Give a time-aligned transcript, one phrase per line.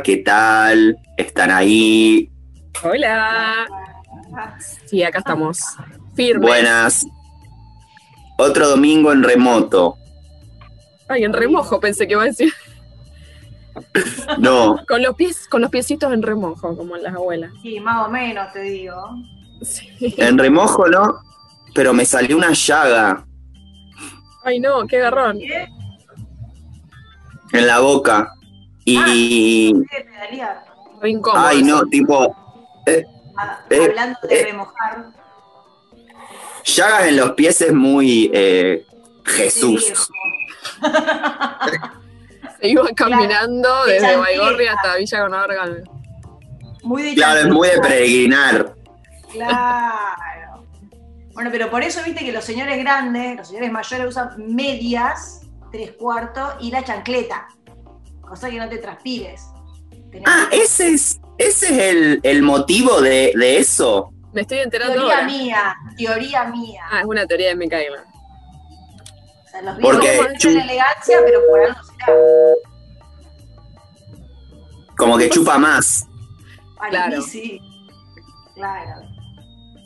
[0.00, 0.96] Hola, ¿qué tal?
[1.18, 2.30] ¿Están ahí?
[2.82, 3.66] Hola.
[4.86, 5.60] Sí, acá estamos.
[6.14, 6.48] Firmes.
[6.48, 7.06] Buenas.
[8.38, 9.96] Otro domingo en remoto.
[11.06, 12.50] Ay, en remojo pensé que iba a decir.
[14.38, 17.52] No, Con los pies, con los piecitos en remojo, como las abuelas.
[17.60, 18.96] Sí, más o menos te digo.
[19.60, 20.14] Sí.
[20.16, 21.20] en remojo no,
[21.74, 23.26] pero me salió una llaga
[24.44, 25.38] Ay, no, qué garrón.
[25.38, 25.68] ¿Qué?
[27.52, 28.32] en la boca.
[28.84, 29.72] Y.
[31.00, 31.42] Re incómodo.
[31.46, 32.34] Ay, no, tipo.
[32.86, 33.04] eh,
[33.36, 34.44] Ah, Eh, Hablando de eh.
[34.44, 35.06] remojar.
[36.64, 38.30] llagas en los pies es muy.
[38.34, 38.84] eh,
[39.24, 39.84] Jesús.
[39.86, 39.92] Sí,
[42.60, 44.16] Se iba caminando de desde.
[44.16, 45.90] Baigorri hasta Villa Conargal.
[46.82, 48.74] Muy de Claro, es muy de peregrinar.
[49.32, 50.64] Claro.
[51.32, 55.42] Bueno, pero por eso viste que los señores grandes, los señores mayores usan medias,
[55.72, 57.48] tres cuartos y la chancleta.
[58.30, 59.42] Cosa que no te transpires.
[60.10, 61.20] Tenés Ah, que- ese es.
[61.36, 64.12] Ese es el, el motivo de, de eso.
[64.32, 65.26] Me estoy enterando teoría ahora.
[65.26, 66.82] mía, teoría mía.
[66.90, 68.04] Ah, es una teoría de Micaela.
[68.04, 72.14] O sea, los vivos Porque muestran chu- elegancia, pero por algo será.
[74.96, 76.06] Como que chupa más.
[76.76, 77.16] Para Claro.
[77.16, 77.60] mí sí.
[78.54, 79.00] Claro.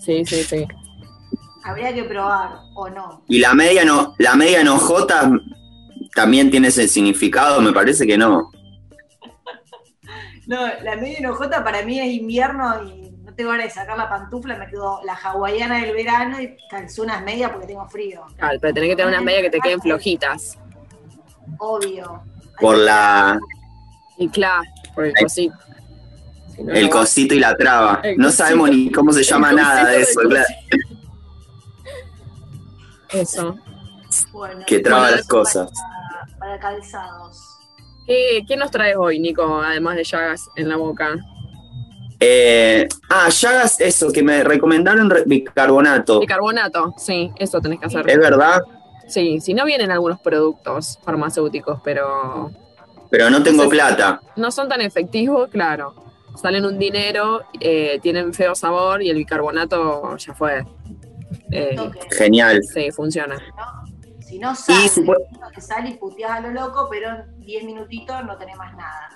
[0.00, 0.66] Sí, sí, sí.
[1.64, 3.22] Habría que probar, o no.
[3.28, 5.30] Y la media no, la media en hojotas
[6.14, 8.50] también tiene ese significado, me parece que no.
[10.46, 14.10] No, la media enojota para mí es invierno y no tengo ganas de sacar la
[14.10, 18.26] pantufla, me quedo la hawaiana del verano y calzo unas medias porque tengo frío.
[18.36, 20.58] Claro, pero tenés que tener unas medias que te queden flojitas.
[21.58, 22.22] Obvio.
[22.60, 23.38] Por la,
[24.18, 24.64] Y claro,
[24.94, 25.54] por el cosito.
[26.54, 28.00] Si no, el no cosito y la traba.
[28.04, 28.44] El No cosito.
[28.44, 30.20] sabemos ni cómo se llama El nada de eso.
[30.28, 30.46] claro,
[33.10, 33.56] Eso.
[34.32, 35.70] Bueno, Que traba Bueno, las cosas.
[35.72, 35.93] Para,
[36.44, 37.40] para calzados.
[38.06, 41.14] ¿Qué, qué nos traes hoy, Nico, además de llagas en la boca?
[42.20, 46.20] Eh, ah, llagas, eso, que me recomendaron re- bicarbonato.
[46.20, 48.08] Bicarbonato, sí, eso tenés que hacer.
[48.08, 48.60] Es verdad,
[49.06, 52.50] Sí, si no vienen algunos productos farmacéuticos, pero
[53.10, 54.20] pero no tengo plata.
[54.36, 55.94] no son tan efectivos, claro.
[56.40, 60.64] Salen un dinero, eh, tienen feo sabor y el bicarbonato ya fue.
[61.52, 61.76] Eh.
[62.16, 62.62] Genial.
[62.64, 63.36] sí, funciona.
[64.34, 65.14] Si no sale, supo-
[65.54, 69.08] que sale y puteas a lo loco, pero en 10 minutitos no tenés más nada.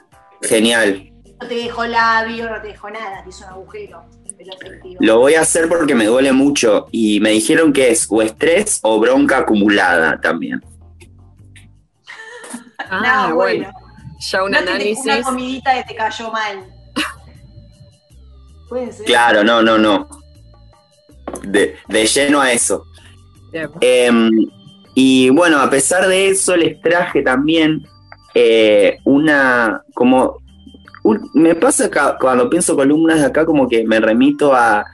[0.42, 1.10] Genial.
[1.40, 4.04] No te dejo labio, no te dejo nada, te hizo un agujero.
[4.36, 4.52] Pero.
[5.00, 8.78] Lo voy a hacer porque me duele mucho y me dijeron que es o estrés
[8.84, 10.62] o bronca acumulada también.
[12.78, 13.72] Ah, Nada, bueno.
[14.20, 15.04] Ya un no te análisis.
[15.04, 16.64] una comidita que te cayó mal.
[18.68, 19.04] Puede ser.
[19.04, 20.08] Claro, no, no, no.
[21.42, 22.84] De, de lleno a eso.
[23.50, 23.68] Bien.
[23.80, 24.30] Em,
[25.00, 27.86] y bueno, a pesar de eso, les traje también
[28.34, 30.38] eh, una, como,
[31.04, 34.84] un- me pasa acá, cuando pienso columnas de acá, como que me remito a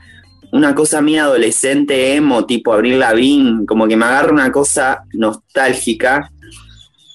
[0.51, 6.29] una cosa mía adolescente, emo, tipo Abril Lavín, como que me agarra una cosa nostálgica.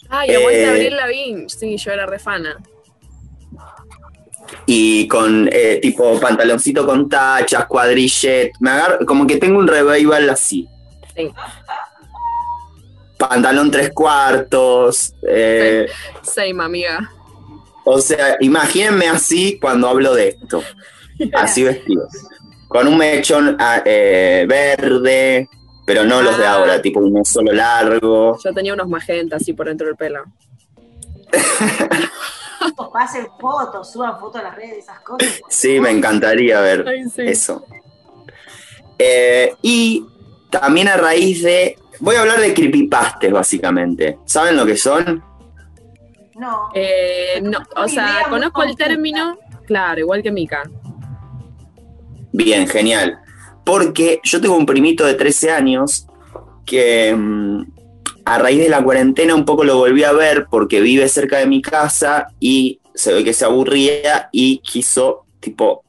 [0.09, 1.49] Ay, aguante Eh, Abril Lavigne.
[1.49, 2.57] Sí, yo era refana.
[4.67, 10.29] y con eh, tipo pantaloncito con tachas, cuadrillet, me agarra, como que tengo un revival
[10.29, 10.67] así.
[11.17, 11.31] Sí.
[13.29, 15.87] Pantalón tres cuartos, eh,
[16.23, 17.11] Same, amiga.
[17.85, 20.63] o sea, imagínense así cuando hablo de esto,
[21.35, 22.11] así vestidos,
[22.69, 25.49] con un mechón ah, eh, verde,
[25.85, 26.55] pero no los de Ah.
[26.55, 28.39] ahora, tipo uno solo largo.
[28.43, 30.25] Yo tenía unos magentas así por dentro del pelo.
[32.93, 35.41] Pasen fotos, suban fotos a las redes, esas cosas.
[35.49, 37.23] Sí, me encantaría ver Ay, sí.
[37.27, 37.65] eso.
[38.99, 40.05] Eh, y
[40.51, 44.19] también a raíz de, voy a hablar de creepypastes básicamente.
[44.25, 45.23] ¿Saben lo que son?
[46.37, 46.71] No.
[46.75, 50.63] Eh, no, o sea, conozco el término, claro, igual que Mika.
[52.33, 53.19] Bien, genial.
[53.65, 56.07] Porque yo tengo un primito de 13 años
[56.65, 57.63] que mm,
[58.25, 61.47] a raíz de la cuarentena un poco lo volví a ver porque vive cerca de
[61.47, 65.85] mi casa y se ve que se aburría y quiso, tipo,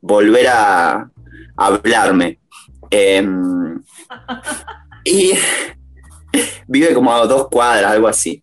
[0.00, 1.10] volver a, a
[1.56, 2.38] hablarme.
[2.90, 3.82] Em,
[5.04, 5.32] y
[6.66, 8.42] vive como a dos cuadras, algo así.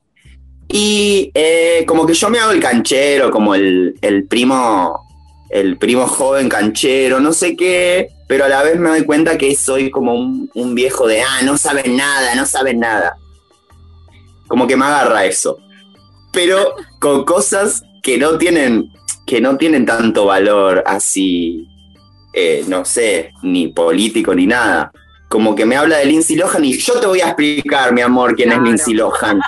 [0.67, 5.05] Y eh, como que yo me hago el canchero, como el, el primo
[5.51, 9.53] el primo joven canchero, no sé qué, pero a la vez me doy cuenta que
[9.53, 13.17] soy como un, viejo de, ah, no saben nada, no saben nada.
[14.47, 15.57] Como que me agarra eso.
[16.31, 18.93] Pero con cosas que no tienen,
[19.27, 21.67] que no tienen tanto valor así,
[22.33, 24.93] eh, no sé, ni político ni nada.
[25.31, 28.36] Como que me habla de Lindsay Lohan y yo te voy a explicar, mi amor,
[28.36, 28.63] quién Claro.
[28.63, 29.39] es Lindsay Lohan.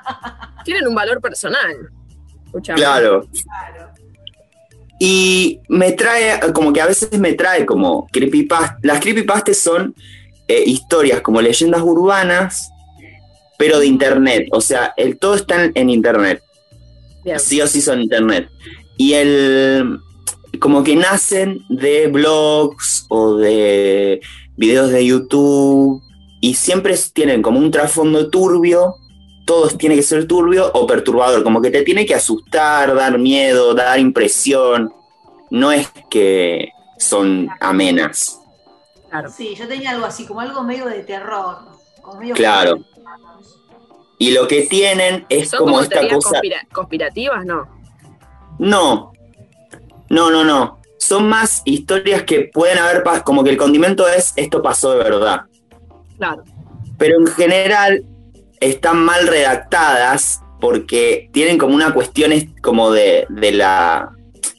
[0.64, 1.88] Tienen un valor personal.
[2.44, 2.78] Escuchame.
[2.78, 3.26] Claro.
[3.42, 3.92] Claro.
[5.00, 8.78] Y me trae, como que a veces me trae como creepypastas.
[8.82, 9.94] Las creepypastas son
[10.46, 12.70] eh, historias como leyendas urbanas,
[13.58, 14.48] pero de internet.
[14.52, 16.42] O sea, el, todo está en, en internet.
[17.24, 17.40] Bien.
[17.40, 18.48] Sí o sí son internet.
[18.98, 19.98] Y el.
[20.60, 24.20] Como que nacen de blogs o de
[24.62, 26.00] videos de YouTube.
[26.40, 28.96] Y siempre tienen como un trasfondo turbio.
[29.44, 31.42] Todos tiene que ser turbio o perturbador.
[31.42, 34.92] Como que te tiene que asustar, dar miedo, dar impresión.
[35.50, 38.38] No es que son amenas.
[39.10, 39.30] Claro.
[39.30, 41.58] Sí, yo tenía algo así, como algo medio de terror.
[42.00, 42.76] como medio Claro.
[44.18, 46.30] Y lo que tienen es ¿Son como, como esta teorías cosa.
[46.40, 47.44] conspira- conspirativas?
[47.44, 47.66] No.
[48.60, 49.12] No,
[50.08, 50.78] no, no, no.
[51.02, 55.40] Son más historias que pueden haber, como que el condimento es esto pasó de verdad.
[56.16, 56.44] Claro.
[56.96, 58.04] Pero en general
[58.60, 64.10] están mal redactadas porque tienen como una cuestión es como de, de la...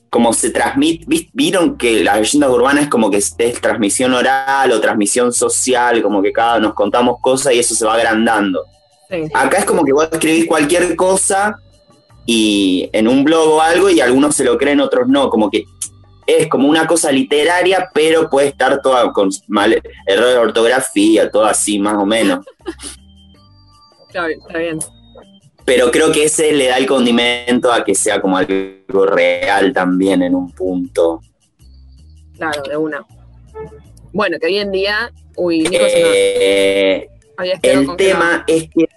[0.09, 4.13] Como se transmite, ¿vis- vieron que las leyendas urbanas es como que es, es transmisión
[4.13, 8.65] oral o transmisión social, como que cada nos contamos cosas y eso se va agrandando.
[9.09, 9.23] Sí.
[9.33, 11.55] Acá es como que vos escribís cualquier cosa
[12.25, 15.29] y en un blog o algo y algunos se lo creen, otros no.
[15.29, 15.63] Como que
[16.25, 21.45] es como una cosa literaria, pero puede estar toda con mal, error de ortografía, todo
[21.45, 22.45] así más o menos.
[24.09, 24.79] Claro, está bien.
[25.65, 30.21] Pero creo que ese le da el condimento a que sea como algo real también
[30.21, 31.21] en un punto.
[32.35, 33.05] Claro, de una.
[34.11, 35.11] Bueno, que hoy en día.
[35.35, 37.07] Uy, Nico Eh,
[37.61, 38.87] el tema es que...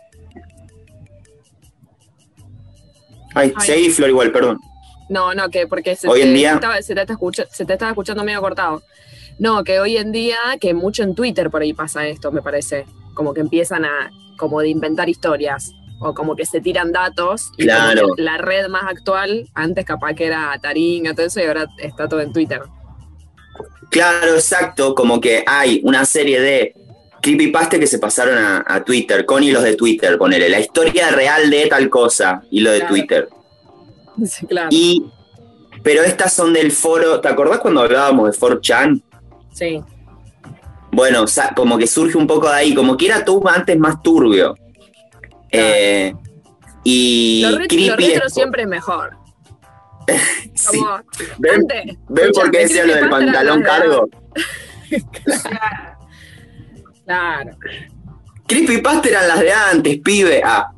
[3.35, 3.67] Ay, Ay.
[3.67, 4.59] seguí, Flor, igual, perdón.
[5.09, 7.65] No, no, que porque se, Hoy te, en día- estaba, se, te está escucha- se
[7.65, 8.83] te estaba escuchando medio cortado.
[9.39, 12.87] No, que hoy en día, que mucho en Twitter por ahí pasa esto, me parece.
[13.15, 15.73] Como que empiezan a, como de inventar historias.
[15.99, 17.51] O como que se tiran datos.
[17.57, 18.09] Y Claro.
[18.19, 22.21] la red más actual, antes capaz que era Taringa, todo eso, y ahora está todo
[22.21, 22.61] en Twitter.
[23.91, 26.75] Claro, exacto, como que hay una serie de
[27.23, 31.49] creepypasta que se pasaron a, a Twitter, con hilos de Twitter, ponele, la historia real
[31.51, 32.95] de tal cosa, hilo de Claro.
[32.95, 33.29] Twitter.
[34.25, 34.69] Sí, claro.
[34.71, 35.05] Y,
[35.83, 39.03] pero estas son del foro, ¿te acordás cuando hablábamos de 4chan?
[39.53, 39.81] Sí,
[40.93, 43.79] Bueno, o sea, como que surge un poco de ahí, como que era todo antes
[43.79, 44.55] más turbio.
[45.51, 46.15] Eh,
[46.85, 49.17] y lo, re- lo creepy es- retro siempre es mejor.
[50.55, 50.79] sí.
[50.79, 51.01] Como,
[51.39, 54.09] ¿Ven, antes, ven por qué decía lo del pantalón cargo?
[55.23, 55.99] Claro.
[57.05, 57.57] Claro.
[58.47, 60.43] Creepypasta eran las de antes, pibe.
[60.45, 60.73] Ah,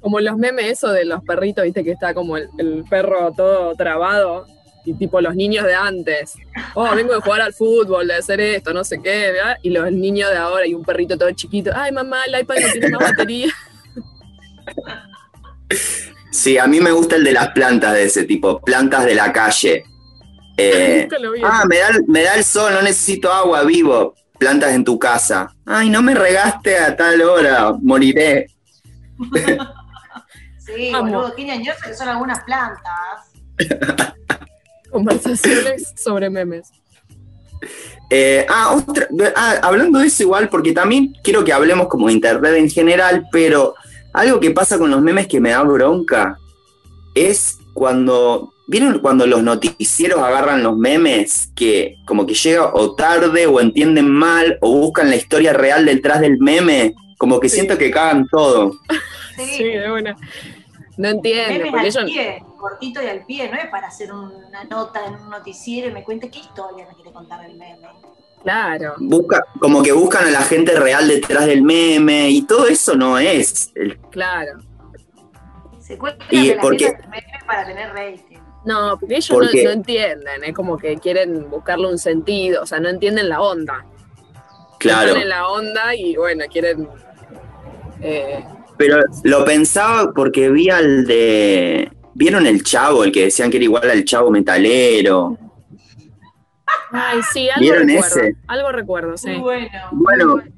[0.00, 3.74] Como los memes eso de los perritos, viste que está como el, el perro todo
[3.74, 4.46] trabado.
[4.84, 6.34] Y tipo los niños de antes.
[6.74, 9.58] Oh, vengo de jugar al fútbol, de hacer esto, no sé qué, ¿verdad?
[9.62, 11.70] Y los niños de ahora y un perrito todo chiquito.
[11.74, 13.48] Ay, mamá, el iPad no tiene más batería.
[16.30, 19.32] sí, a mí me gusta el de las plantas de ese tipo, plantas de la
[19.32, 19.84] calle.
[20.56, 21.40] Eh, Nunca lo vi.
[21.44, 24.14] Ah, me da, me da el sol, no necesito agua, vivo.
[24.38, 25.54] Plantas en tu casa.
[25.66, 28.46] Ay, no me regaste a tal hora, moriré.
[30.74, 31.10] Sí, Amo.
[31.12, 33.32] boludo, qué ñañoso que son algunas plantas.
[34.90, 36.70] Conversaciones sobre memes.
[38.10, 42.14] Eh, ah, otra, ah, hablando de eso igual, porque también quiero que hablemos como de
[42.14, 43.74] internet en general, pero
[44.12, 46.36] algo que pasa con los memes que me da bronca
[47.14, 53.46] es cuando, ¿vieron cuando los noticieros agarran los memes que como que llega o tarde
[53.46, 56.94] o entienden mal o buscan la historia real detrás del meme?
[57.16, 57.56] Como que Sí.
[57.56, 58.72] siento que cagan todo.
[59.36, 60.16] Sí, Sí, de buena.
[61.00, 64.64] No entiendo, memes porque al pie, cortito y al pie, no es para hacer una
[64.64, 67.88] nota en un noticiero y me cuente qué historia me quiere contar el meme.
[68.42, 68.94] Claro.
[68.98, 73.18] Busca, como que buscan a la gente real detrás del meme y todo eso no
[73.18, 73.70] es.
[73.74, 74.58] el- Claro.
[75.80, 78.38] Se cuentan Y de la porque- gente del meme para tener rating.
[78.66, 82.78] No, porque ellos ¿Por no, entienden, es como que quieren buscarle un sentido, o sea,
[82.78, 83.86] no entienden la onda.
[84.78, 85.08] claro.
[85.08, 86.88] Están en la onda y bueno, quieren.
[88.02, 88.44] eh,
[88.80, 91.92] Pero lo pensaba porque vi al de.
[92.14, 95.36] ¿Vieron el chavo, el que decían que era igual al chavo metalero?
[96.90, 98.20] Ay, sí, algo ¿Vieron recuerdo.
[98.20, 98.36] ese?
[98.48, 99.34] Algo recuerdo, sí.
[99.36, 99.68] Bueno.
[99.92, 100.56] Bueno, muy bueno.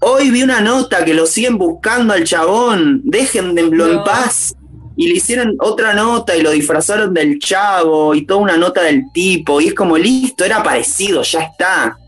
[0.00, 3.02] Hoy vi una nota que lo siguen buscando al chabón.
[3.04, 4.04] Déjenlo en No.
[4.04, 4.54] paz.
[4.96, 9.12] Y le hicieron otra nota y lo disfrazaron del chavo y toda una nota del
[9.12, 9.60] tipo.
[9.60, 11.98] Y es como listo, era parecido, ya está.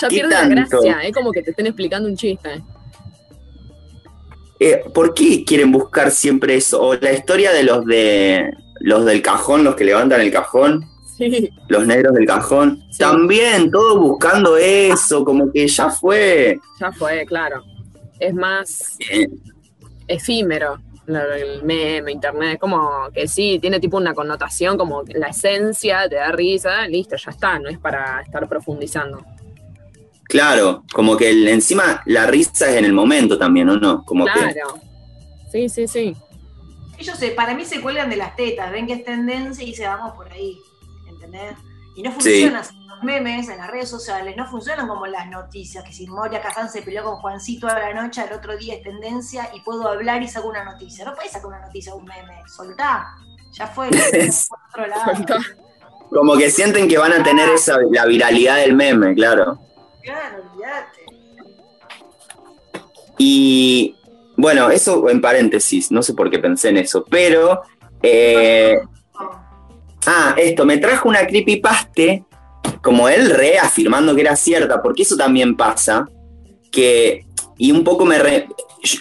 [0.00, 2.62] Ya ¿Qué pierde la gracia, es como que te estén explicando un chiste.
[4.60, 6.82] Eh, ¿Por qué quieren buscar siempre eso?
[6.82, 10.86] O la historia de los de los del cajón, los que levantan el cajón.
[11.16, 12.82] Sí, los negros del cajón.
[12.90, 12.98] Sí.
[12.98, 16.60] También, todos buscando eso, como que ya fue.
[16.78, 17.62] ya fue, claro.
[18.18, 18.98] Es más
[20.06, 26.16] efímero, el meme, internet, como que sí, tiene tipo una connotación, como la esencia, te
[26.16, 29.24] da risa, listo, ya está, no es para estar profundizando.
[30.30, 34.04] Claro, como que el- encima la risa es en el momento también, ¿o no?
[34.04, 34.78] Como que Claro.
[35.50, 36.16] Sí, sí, sí.
[36.98, 39.86] Ellos se, para mí se cuelgan de las tetas, ven que es tendencia y se
[39.86, 40.56] vamos por ahí.
[41.08, 41.54] ¿Entendés?
[41.96, 45.92] Y no funcionan los memes en las redes sociales, no funcionan como las noticias, que
[45.92, 49.50] si Moria Kazán se peleó con Juancito a la noche, al otro día es tendencia
[49.52, 51.04] y puedo hablar y saco una noticia.
[51.04, 53.06] No puedes sacar una noticia de un meme, soltá.
[53.52, 53.88] Ya fue,
[54.48, 55.12] por otro lado.
[56.10, 59.58] Como que sienten que van a tener esa la viralidad del meme, claro.
[63.18, 63.94] Y
[64.36, 67.62] bueno, eso en paréntesis, no sé por qué pensé en eso, pero
[68.02, 68.78] eh,
[70.06, 72.24] Ah, esto, me trajo una creepypaste,
[72.82, 76.06] como él reafirmando que era cierta, porque eso también pasa,
[76.72, 77.26] que,
[77.58, 78.48] y un poco me, re-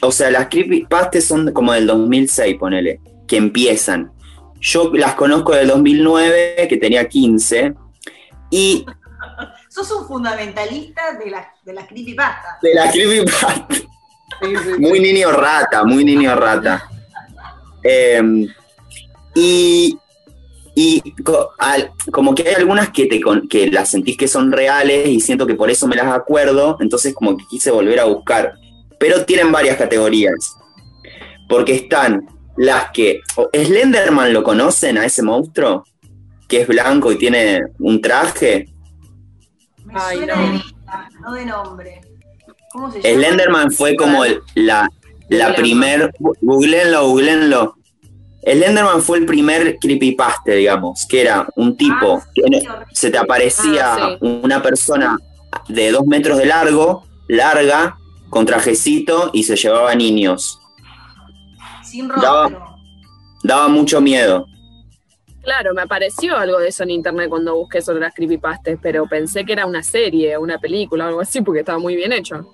[0.01, 4.11] o sea, las creepypastes son como del 2006, ponele, que empiezan.
[4.59, 7.73] Yo las conozco del 2009, que tenía 15,
[8.51, 8.85] y
[9.69, 12.59] Sos un fundamentalista de las de las creepypastas.
[12.61, 13.85] de la creepypasta, Sí,
[14.63, 16.89] sí, muy niño rata, muy niño rata.
[17.83, 18.21] Eh,
[19.35, 19.97] y
[20.75, 25.07] y co- al- como que hay algunas que, te, que las sentís que son reales
[25.09, 28.53] y siento que por eso me las acuerdo, entonces como que quise volver a buscar.
[28.97, 30.55] Pero tienen varias categorías.
[31.49, 33.19] Porque están las que...
[33.53, 35.83] ¿Slenderman lo conocen a ese monstruo?
[36.47, 38.69] Que es blanco y tiene un traje.
[39.91, 40.41] Me Ay, suena no.
[40.43, 42.01] de vista, no de nombre.
[42.71, 43.15] ¿Cómo se llama?
[43.15, 44.89] Slenderman fue como el- la,
[45.29, 45.55] la Googleenlo.
[45.55, 46.11] primer...
[46.41, 47.75] Googleenlo, googleenlo.
[48.43, 52.43] Slenderman fue el primer creepypaste, digamos, que era un tipo Ah, que
[52.93, 54.25] se te aparecía Ah, sí.
[54.43, 55.17] una persona
[55.67, 57.97] de dos metros de largo, larga,
[58.29, 60.59] con trajecito y se llevaba niños.
[61.83, 62.65] Sin Daba- rostro.
[63.43, 64.45] Daba mucho miedo.
[65.49, 69.43] Claro, me apareció algo de eso en internet cuando busqué sobre las creepypastas, pero pensé
[69.43, 72.53] que era una serie, una película o algo así, porque estaba muy bien hecho.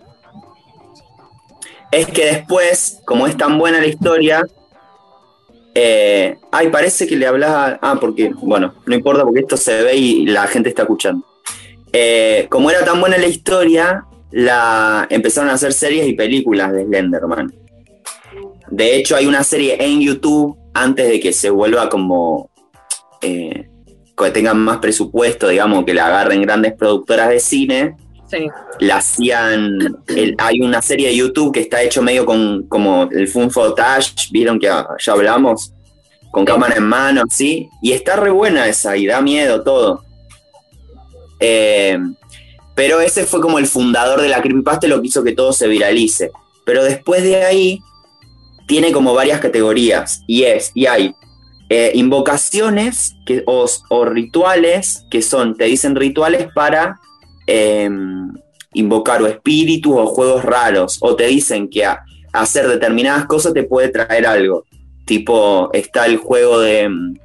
[1.91, 4.45] Es que después, como es tan buena la historia,
[5.73, 7.77] eh, ay, parece que le hablaba.
[7.81, 11.25] Ah, porque, bueno, no importa porque esto se ve y la gente está escuchando.
[11.91, 16.85] Eh, como era tan buena la historia, la empezaron a hacer series y películas de
[16.85, 17.53] Slenderman.
[18.69, 22.54] De hecho, hay una serie en YouTube antes de que se vuelva como
[23.25, 23.69] eh,
[24.17, 27.95] que tengan más presupuesto, digamos, que la agarren grandes productoras de cine
[28.31, 28.47] Sí.
[28.79, 29.77] la hacían.
[30.07, 34.29] el- hay una serie de YouTube que está hecho medio con como el fun footage,
[34.31, 35.71] vieron que ah, ya hablamos,
[36.31, 40.03] con cámara en mano, sí, y está re buena esa y da miedo todo.
[41.39, 41.97] Eh,
[42.73, 45.53] pero ese fue como el fundador de la creepypasta y lo que hizo que todo
[45.53, 46.31] se viralice.
[46.65, 47.79] Pero después de ahí
[48.67, 51.13] tiene como varias categorías y es y hay
[51.69, 56.99] eh, invocaciones que, o, rituales que son, te dicen rituales para
[57.47, 57.89] eh,
[58.73, 62.03] invocar o espíritus o juegos raros, o te dicen que a-
[62.33, 64.65] hacer determinadas cosas te puede traer algo.
[65.05, 67.15] Tipo, está el juego de mm,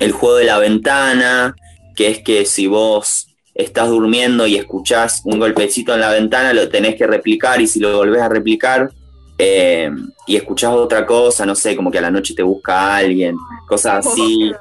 [0.00, 1.54] el juego de la ventana,
[1.94, 6.68] que es que si vos estás durmiendo y escuchás un golpecito en la ventana, lo
[6.68, 8.90] tenés que replicar, y si lo volvés a replicar
[9.38, 9.90] eh,
[10.26, 13.36] y escuchás otra cosa, no sé, como que a la noche te busca alguien,
[13.66, 14.52] cosas así.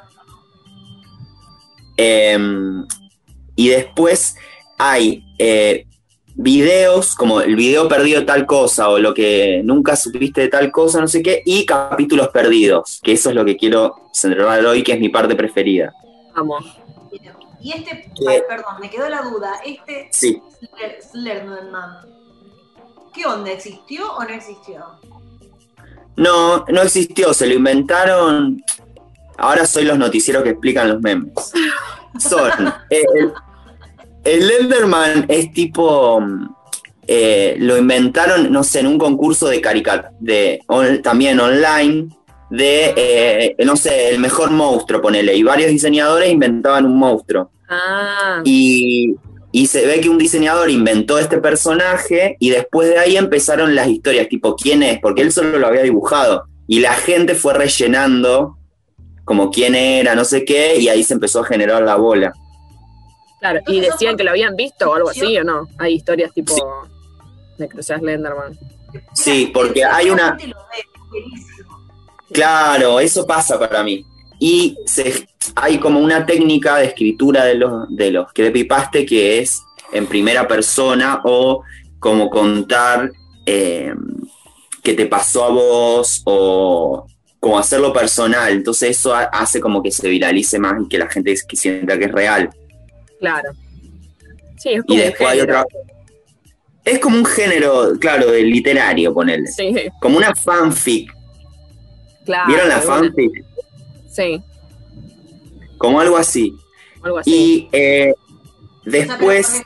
[1.98, 2.38] Eh,
[3.56, 4.36] y después
[4.78, 5.86] hay eh,
[6.36, 10.72] videos, como el video perdido de tal cosa, o lo que nunca supiste de tal
[10.72, 14.84] cosa, no sé qué, y capítulos perdidos, que eso es lo que quiero centrar hoy,
[14.84, 15.94] que es mi parte preferida.
[16.36, 16.78] Vamos.
[17.63, 18.10] Y este,
[18.48, 19.62] perdón, me quedó la duda.
[19.63, 21.98] Este Sí, Sler- Slenderman,
[23.13, 23.51] ¿qué onda?
[23.51, 24.86] ¿Existió o no existió?
[26.18, 28.62] no, no existió, se lo inventaron.
[29.38, 31.32] Ahora soy los noticieros que explican los memes.
[32.20, 32.51] Son.
[32.89, 33.34] eh, el,
[34.24, 36.20] el Enderman es tipo.
[36.22, 36.56] mm,
[37.08, 42.08] eh, lo inventaron, no sé, en un concurso de caricatura, de, on- también online,
[42.50, 45.36] de, eh, no sé, el mejor monstruo, ponele.
[45.36, 47.50] Y varios diseñadores inventaban un monstruo.
[47.68, 49.15] Ah, Y,
[49.51, 53.88] y se ve que un diseñador inventó este personaje y después de ahí empezaron las
[53.88, 55.00] historias, tipo, ¿quién es?
[55.00, 56.46] Porque él solo lo había dibujado.
[56.67, 58.58] Y la gente fue rellenando
[59.25, 62.34] como quién era, no sé qué, y ahí se empezó a generar la bola.
[63.39, 63.60] claro.
[63.67, 65.67] Y decían que lo habían visto o algo así, ¿o no?
[65.79, 66.62] Hay historias tipo Sí.
[67.58, 68.58] de Cruzar Slenderman.
[69.13, 70.38] Sí, porque hay una-.
[72.31, 74.05] Claro, eso pasa para mí.
[74.39, 79.62] Y se, hay como una técnica de escritura de los, de los creepypaste que es
[79.92, 81.64] en primera persona o
[82.00, 83.12] como contar
[83.46, 83.94] eh,
[84.84, 87.06] que te pasó a vos o
[87.40, 88.52] como hacerlo personal.
[88.54, 91.98] Entonces eso ha- hace como que se viralice más y que la gente que sienta
[91.98, 92.50] que es real.
[93.20, 93.52] Claro.
[94.58, 95.66] Sí, es como Y un después hay otra...
[96.84, 99.48] Es como un género, claro, de literario, ponerle.
[99.48, 101.12] Sí, Como una fanfic.
[102.26, 102.48] claro.
[102.48, 103.44] ¿Vieron la bueno, fanfic?
[104.10, 104.42] Sí,
[105.82, 106.56] Como algo así.
[107.04, 107.32] algo así.
[107.32, 108.16] Y eh, O
[108.92, 109.62] sea, pero después...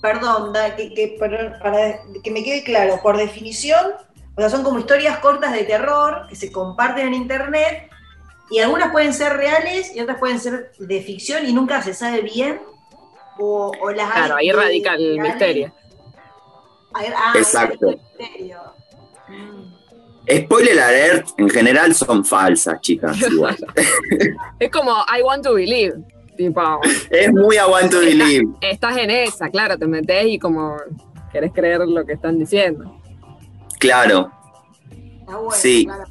[0.00, 3.92] Perdón, da- que, que- para, para que me quede claro, por definición,
[4.36, 7.88] o sea, son como historias cortas de terror que se comparten en internet
[8.50, 12.22] y algunas pueden ser reales y otras pueden ser de ficción y nunca se sabe
[12.22, 12.60] bien.
[13.38, 15.22] O, o las hay Claro, ahí de- radica el reales.
[15.34, 15.72] misterio.
[16.94, 17.86] Ahí- ah, ahí Exacto.
[17.86, 18.60] radica el misterio.
[19.28, 19.71] Mm.
[20.30, 23.16] Spoiler alert, en general son falsas, chicas.
[23.30, 23.56] Igual.
[24.58, 25.94] Es como I want to believe.
[26.36, 28.48] Tipo, es muy aguanto de believe.
[28.62, 30.76] estás en esa, claro, te metes y como
[31.30, 32.98] querés creer lo que están diciendo.
[33.78, 34.30] Claro.
[35.20, 35.84] Está bueno, Sí.
[35.84, 36.04] claro.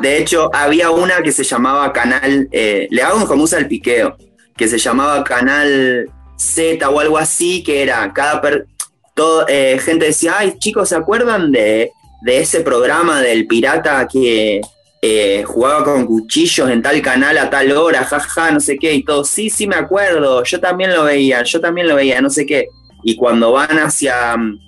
[0.00, 4.16] De hecho, había una que se llamaba Canal, eh, le hago como usa el piqueo,
[4.56, 8.66] que se llamaba Canal Z o algo así, que era cada per-
[9.14, 11.92] todo, eh, gente decía, ay chicos, ¿se acuerdan de,
[12.22, 14.60] de ese programa del pirata que
[15.00, 19.02] eh, jugaba con cuchillos en tal canal a tal hora, jaja, no sé qué, y
[19.02, 22.46] todo, sí, sí me acuerdo, yo también lo veía, yo también lo veía, no sé
[22.46, 22.68] qué.
[23.02, 24.60] Y cuando van hacia, mm,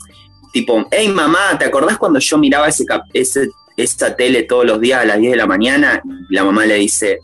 [0.52, 5.02] tipo, hey mamá, ¿te acordás cuando yo miraba ese, ese esa tele todos los días
[5.02, 7.18] a las 10 de la mañana, la mamá le dice,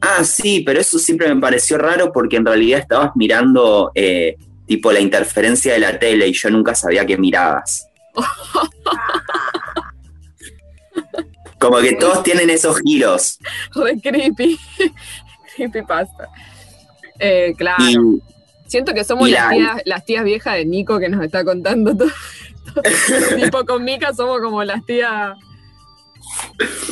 [0.00, 4.92] ah, sí, pero eso siempre me pareció raro porque en realidad estabas mirando eh, tipo
[4.92, 7.88] la interferencia de la tele y yo nunca sabía que mirabas.
[11.64, 13.38] Como que todos tienen esos giros.
[13.74, 14.58] Re creepy.
[15.56, 16.28] creepy pasta.
[17.18, 17.82] Eh, claro.
[17.82, 17.96] Y
[18.66, 21.96] Siento que somos las, la- tías, las tías viejas de Nico que nos está contando
[21.96, 22.08] todo
[22.82, 23.36] esto.
[23.36, 25.36] tipo con Mika somos como las tías.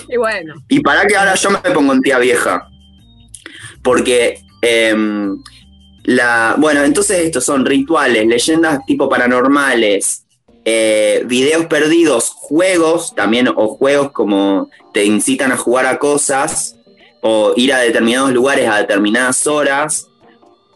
[0.08, 2.68] Y bueno, Y para que ahora yo me pongo en tía vieja.
[3.82, 5.42] Porque, em,
[6.04, 10.24] la, bueno, entonces estos son rituales, leyendas tipo paranormales,
[10.64, 16.76] eh, videos perdidos, juegos también, o juegos como te incitan a jugar a cosas,
[17.20, 20.08] o ir a determinados lugares a determinadas horas,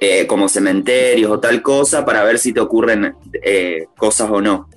[0.00, 4.68] eh, como cementerios o tal cosa, para ver si te ocurren eh, cosas o no.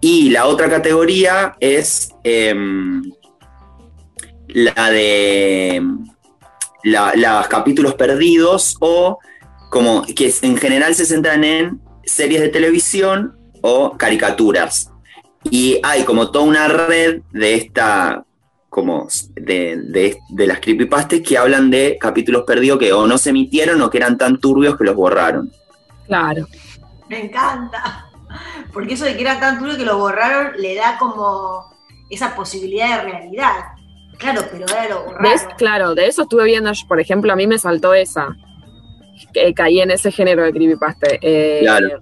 [0.00, 3.02] Y la otra categoría es em,
[4.48, 5.82] la de
[6.82, 9.18] los capítulos perdidos o
[9.70, 11.80] como que en general se centran en
[12.10, 14.90] series de televisión o caricaturas.
[15.50, 18.24] Y hay como toda una red de esta
[18.68, 23.30] como de, de, de las creepypastas que hablan de capítulos perdidos que o no se
[23.30, 25.50] emitieron o que eran tan turbios que los borraron.
[26.06, 26.46] claro.
[27.08, 28.06] Me encanta.
[28.72, 31.64] Porque eso de que era tan duro que lo borraron le da como
[32.08, 33.64] esa posibilidad de realidad.
[34.16, 35.56] Claro, pero ahora lo.
[35.56, 38.28] Claro, de eso estuve viendo, yo, por ejemplo, a mí me saltó esa.
[39.32, 41.06] Que caí en ese género de creepypasta.
[41.20, 42.00] eh, Claro.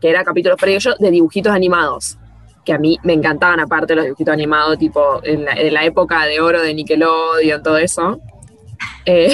[0.00, 2.18] Que era capítulos yo de dibujitos animados.
[2.64, 6.24] Que a mí me encantaban, aparte, los dibujitos animados, tipo en la, en la época
[6.26, 8.20] de oro de Nickelodeon, todo eso.
[9.04, 9.32] Eh,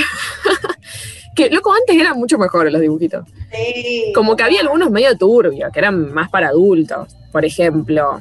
[1.35, 3.27] que, loco, antes eran mucho mejores los dibujitos.
[3.53, 4.13] Sí.
[4.15, 7.17] Como que había algunos medio turbios, que eran más para adultos.
[7.33, 8.21] Por ejemplo,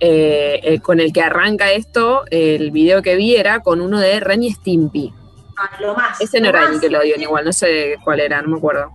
[0.00, 4.42] eh, con el que arranca esto, el video que vi era con uno de Ren
[4.42, 5.12] y Stimpy.
[5.56, 6.20] Ah, lo más.
[6.20, 6.70] Ese no lo era.
[6.70, 8.90] Nickelodeon igual, no sé cuál era, no me acuerdo.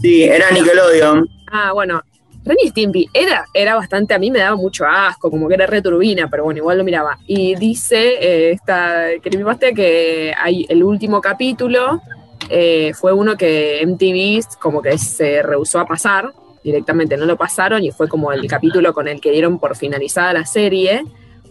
[0.00, 1.28] Sí, era Nickelodeon.
[1.50, 2.02] Ah, bueno,
[2.44, 5.66] Ren y Stimpy era, era bastante, a mí me daba mucho asco, como que era
[5.66, 7.18] re turbina, pero bueno, igual lo miraba.
[7.26, 12.00] Y dice eh, esta creepypasta que hay el último capítulo
[12.48, 16.32] eh, fue uno que MTV como que se rehusó a pasar,
[16.64, 20.32] directamente no lo pasaron y fue como el capítulo con el que dieron por finalizada
[20.32, 21.04] la serie,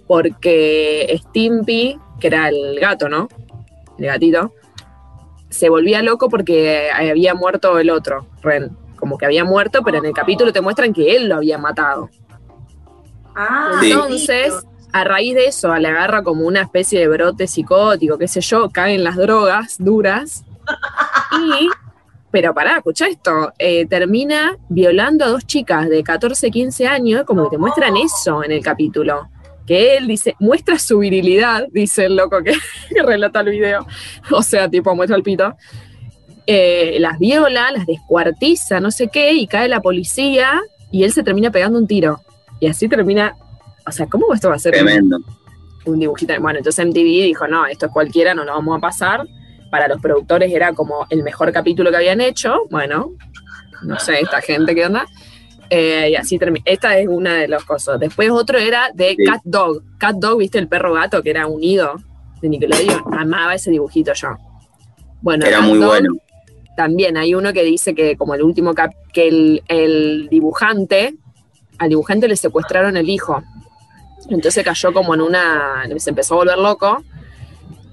[0.08, 3.30] porque Stimpy, que era el gato, ¿no?
[4.04, 4.54] El gatito,
[5.50, 8.78] se volvía loco porque había muerto el otro, Ren.
[8.96, 12.10] Como que había muerto, pero en el capítulo te muestran que él lo había matado.
[13.36, 13.92] Ah, Sí.
[13.92, 14.54] Entonces,
[14.94, 18.70] a raíz de eso, le agarra como una especie de brote psicótico, qué sé yo,
[18.70, 20.44] caen las drogas duras.
[21.34, 21.70] Y,
[22.30, 27.46] pero pará, escucha esto, eh, termina violando a dos chicas de 14, 15 años, como
[27.46, 29.30] que te muestran eso en el capítulo.
[29.71, 32.51] Que él dice, muestra su virilidad, dice el loco que,
[32.93, 33.88] que relata el video.
[34.29, 35.55] O sea, tipo, muestra el pito.
[36.45, 40.60] Eh, las viola, las descuartiza, no sé qué, y cae la policía
[40.91, 42.19] y él se termina pegando un tiro.
[42.60, 43.38] Y así termina.
[43.88, 45.19] O sea, ¿cómo esto va a ser Tremendo.
[45.86, 46.34] un dibujito?
[46.41, 49.25] Bueno, entonces MTV dijo: no, esto es cualquiera, no lo vamos a pasar.
[49.69, 52.63] Para los productores era como el mejor capítulo que habían hecho.
[52.69, 53.12] Bueno,
[53.84, 55.05] no sé, esta gente qué onda.
[55.73, 56.38] Eh, y así.
[56.65, 57.97] Esta es una de los cosas.
[57.97, 59.23] Después otro era de Sí.
[59.23, 59.81] Cat Dog.
[59.97, 60.60] Cat Dog, ¿viste?
[60.60, 61.95] El perro gato que era unido
[62.41, 63.01] de Nickelodeon.
[63.17, 64.36] Amaba ese dibujito yo.
[65.21, 66.13] Bueno, Era Cat muy Dog, bueno.
[66.75, 71.15] También hay uno que dice que como el último cap que el, el dibujante,
[71.77, 73.41] al dibujante le secuestraron el hijo.
[74.29, 77.01] Entonces cayó como en una, se empezó a volver loco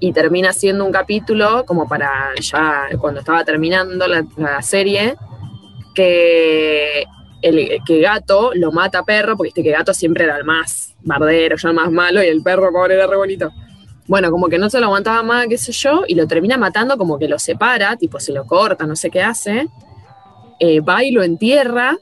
[0.01, 5.15] y termina siendo un capítulo como para ya cuando estaba terminando la, la serie
[5.95, 7.05] que
[7.41, 10.95] el que gato lo mata a perro, porque viste que gato siempre era el más
[11.01, 13.51] bardero, ya el más malo, y el perro pobre era re bonito.
[14.07, 16.97] Bueno, como que no se lo aguantaba más, qué sé yo, y lo termina matando,
[16.97, 19.67] como que lo separa, tipo se lo corta, no sé qué hace.
[20.59, 21.97] Eh, va y lo entierra,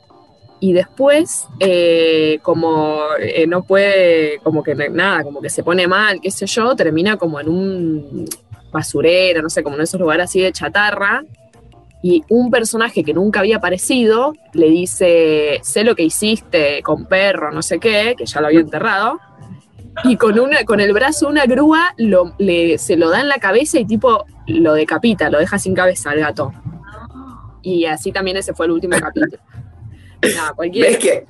[0.60, 6.19] y después, eh, como eh, no puede, como que nada, como que se pone mal,
[6.21, 8.26] qué sé yo, termina como en un
[8.71, 11.23] basurero, no sé, como en esos lugares así de chatarra.
[12.01, 17.51] Y un personaje que nunca había aparecido le dice, sé lo que hiciste con perro,
[17.51, 19.19] no sé qué, que ya lo había enterrado.
[20.03, 23.39] Y con, una, con el brazo una grúa lo, le, se lo da en la
[23.39, 26.53] cabeza y tipo lo decapita, lo deja sin cabeza al gato.
[27.63, 29.38] Y así también ese fue el último capítulo.
[30.36, 30.89] Nada, cualquiera.
[30.89, 31.25] ¿Ves que?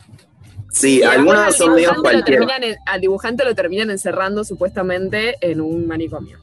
[0.69, 2.45] Sí, algunos al son medios cualquiera.
[2.85, 6.37] al dibujante lo terminan encerrando supuestamente en un manicomio.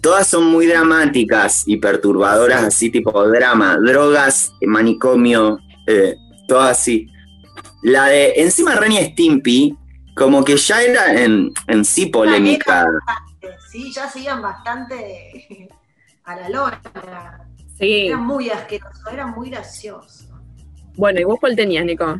[0.00, 6.16] Todas son muy dramáticas y perturbadoras, así tipo drama, drogas, manicomio, eh,
[6.48, 7.08] todas así.
[7.82, 9.76] La de encima Ren y Stimpy,
[10.16, 12.86] como que ya era en, en sí polémica.
[13.70, 15.68] Sí, ya se iban bastante
[16.24, 16.80] a la lona.
[17.78, 18.06] Sí.
[18.08, 20.28] Eran muy asquerosos, eran muy graciosos.
[20.96, 22.18] Bueno, ¿y vos cuál tenías, Nico?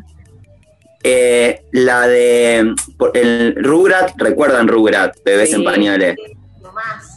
[1.03, 2.75] Eh, la de
[3.13, 5.15] el Rugrat, ¿recuerdan Rugrat?
[5.25, 5.55] Bebés Sí.
[5.55, 6.15] en pañales.
[6.61, 7.16] Lo más.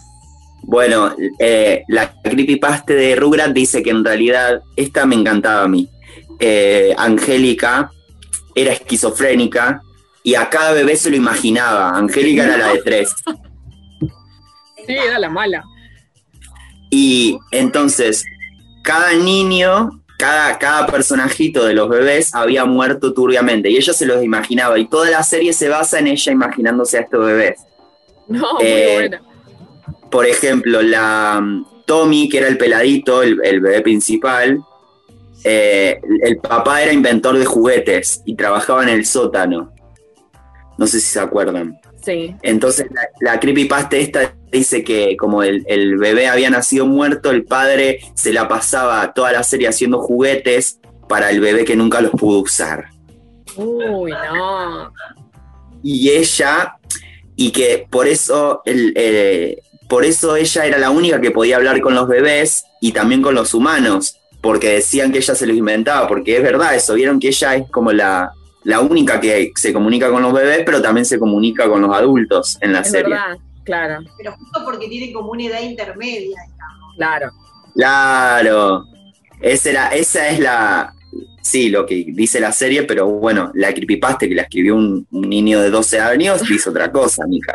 [0.70, 5.88] Bueno, eh, la creepypasta de Rugrat dice que en realidad esta me encantaba a mí.
[6.38, 7.90] Eh, Angélica
[8.54, 9.82] era esquizofrénica
[10.22, 11.90] y a cada bebé se lo imaginaba.
[11.90, 13.12] Angélica era la de tres.
[14.86, 15.64] Sí, era la mala.
[16.88, 18.24] Y entonces,
[18.84, 24.22] cada niño, cada, cada personajito de los bebés había muerto turbiamente y ella se los
[24.22, 24.78] imaginaba.
[24.78, 27.58] Y toda la serie se basa en ella imaginándose a estos bebés.
[28.28, 29.22] No, muy Eh, buena.
[30.10, 34.60] Por ejemplo, la mm, Tommy, que era el peladito, el, el bebé principal,
[35.44, 39.72] eh, el papá era inventor de juguetes y trabajaba en el sótano.
[40.76, 41.78] No sé si se acuerdan.
[42.04, 42.34] Sí.
[42.42, 47.44] Entonces la, la creepypasta esta dice que como el, el bebé había nacido muerto, el
[47.44, 52.12] padre se la pasaba toda la serie haciendo juguetes para el bebé que nunca los
[52.12, 52.86] pudo usar.
[53.56, 54.92] Uy, no.
[55.82, 56.76] y ella,
[57.36, 61.80] y que por eso, el, eh, por eso ella era la única que podía hablar
[61.82, 66.08] con los bebés y también con los humanos, porque decían que ella se los inventaba,
[66.08, 68.32] porque es verdad eso, vieron que ella es como la,
[68.64, 72.56] la única que se comunica con los bebés, pero también se comunica con los adultos
[72.62, 73.14] en la Es serie.
[73.14, 76.38] verdad, claro, Pero justo porque tienen como una edad intermedia.
[76.96, 77.30] claro.
[77.74, 78.84] Claro,
[79.40, 80.92] esa, era, esa es la,
[81.40, 85.28] sí, lo que dice la serie, pero bueno, la creepypasta que la escribió un, un
[85.28, 87.54] niño de 12 años dice otra cosa, mija.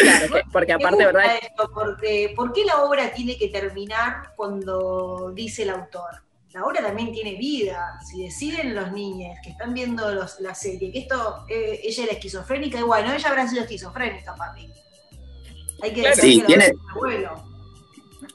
[0.00, 1.24] Claro, que- porque aparte, ¿verdad?
[1.42, 6.22] esto, porque, ¿Por qué la obra tiene que terminar cuando dice el autor?
[6.52, 7.98] La obra también tiene vida.
[8.04, 12.12] Si deciden los niños que están viendo los- la serie que esto, eh, ella era
[12.12, 14.68] esquizofrénica, y bueno, ella habrá sido esquizofrénica, papi.
[15.82, 17.44] Hay que decir Sí, que tiene- abuelo.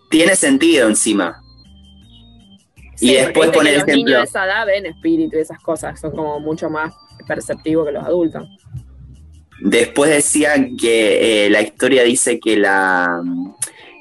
[0.10, 1.42] Tiene sentido encima.
[2.96, 6.00] Sí, y después pone el los niños de esa edad ven espíritu y esas cosas,
[6.00, 6.94] son como mucho más
[7.28, 8.48] perceptivos que los adultos.
[9.60, 13.22] Después decían que eh, la historia dice que la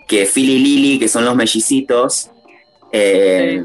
[0.06, 2.30] que Phil y Lily, que son los mellicitos,
[2.92, 3.62] eh,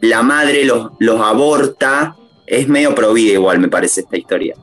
[0.00, 2.14] la madre los, los aborta.
[2.46, 4.54] Es medio provida igual, me parece esta historia.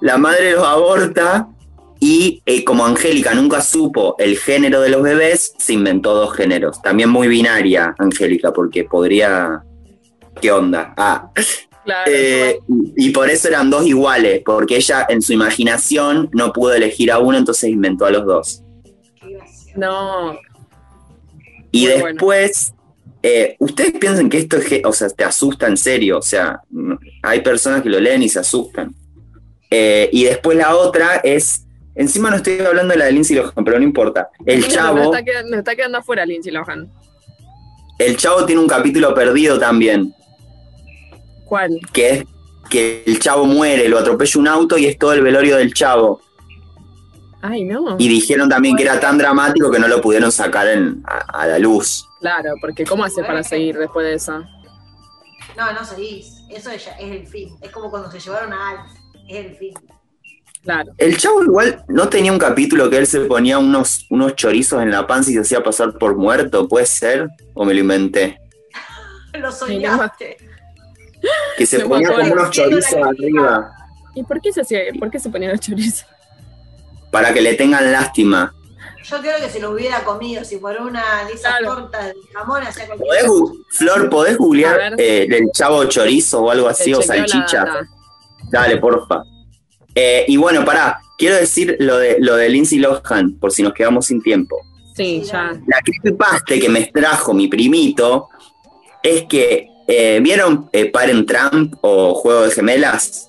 [0.00, 1.48] La madre los aborta
[1.98, 6.80] y eh, como Angélica nunca supo el género de los bebés, se inventó dos géneros.
[6.82, 9.62] También muy binaria, Angélica, porque podría...
[10.40, 10.94] ¿Qué onda?
[10.96, 11.30] Ah,
[11.84, 12.10] Claro.
[12.12, 17.10] eh, y por eso eran dos iguales, porque ella en su imaginación no pudo elegir
[17.10, 18.62] a uno, entonces inventó a los dos.
[19.76, 20.38] No,
[21.70, 22.74] Y Muy después,
[23.22, 26.60] eh, ustedes piensan que esto es, o sea, te asusta en serio, o sea,
[27.22, 28.94] hay personas que lo leen y se asustan.
[29.70, 31.64] Eh, y después la otra es,
[31.94, 34.28] encima no estoy hablando de la de Lindsay Lohan, pero no importa.
[34.44, 36.90] El Nos chavo, está, quedando, nos está quedando afuera Lindsay Lohan.
[37.98, 40.12] el chavo tiene un capítulo perdido también,
[41.50, 41.80] ¿Cuál?
[41.92, 42.24] que es
[42.70, 46.20] que el chavo muere, lo atropella un auto y es todo el velorio del chavo.
[47.42, 47.96] Ay, no.
[47.98, 51.46] Y dijeron también que era tan dramático que no lo pudieron sacar en- a, a
[51.48, 52.06] la luz.
[52.20, 54.38] Claro, porque ¿cómo hace para seguir después de eso?
[55.56, 56.44] No, no seguís.
[56.50, 57.48] Eso es, es el fin.
[57.60, 58.80] Es como cuando se llevaron a Alf.
[59.28, 59.74] Es el fin.
[60.62, 60.92] Claro.
[60.98, 64.90] El chavo igual no tenía un capítulo que él se ponía unos, unos chorizos en
[64.92, 67.28] la panza y se hacía pasar por muerto, ¿puede ser?
[67.54, 68.38] ¿O me lo inventé?
[69.40, 70.36] Lo soñaste.
[71.56, 73.72] Que se ponía como unos chorizos arriba
[74.14, 74.80] ¿Y por qué se hacía?
[74.98, 76.06] ¿Por qué se ponían los chorizos?
[77.10, 78.54] para que le tengan lástima.
[79.02, 80.44] Yo creo que se lo hubiera comido.
[80.44, 81.74] Si fuera una de esas Claro.
[81.74, 86.68] tortas de jamón, hacía cualquier ¿Podés Flor, ¿podés googlear eh, el chavo chorizo o algo
[86.68, 87.64] así, Se o salchicha?
[88.50, 89.24] Dale, porfa.
[89.94, 93.72] Eh, y bueno, pará, quiero decir lo de, lo de Lindsay Lohan, por si nos
[93.72, 94.56] quedamos sin tiempo.
[94.94, 95.52] Sí, ya.
[95.66, 98.28] La creepypasta que me trajo mi primito
[99.02, 103.28] es que, eh, ¿vieron eh, Parent Trump o Juego de Gemelas